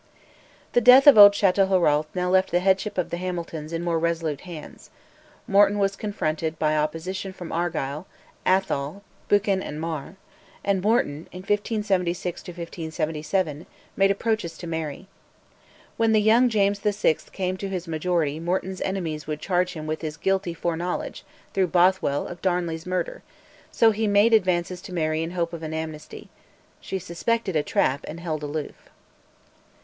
[0.73, 4.41] The death of old Chatelherault now left the headship of the Hamiltons in more resolute
[4.41, 4.89] hands;
[5.45, 8.07] Morton was confronted by opposition from Argyll,
[8.43, 10.15] Atholl, Buchan, and Mar;
[10.63, 15.07] and Morton, in 1576 1577, made approaches to Mary.
[15.97, 17.17] When the young James VI.
[17.31, 21.23] came to his majority Morton's enemies would charge him with his guilty foreknowledge,
[21.53, 23.21] through Both well, of Darnley's murder,
[23.71, 26.29] so he made advances to Mary in hope of an amnesty.
[26.79, 28.89] She suspected a trap and held aloof.